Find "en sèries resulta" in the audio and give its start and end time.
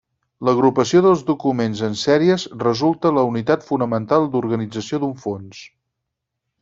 1.89-3.11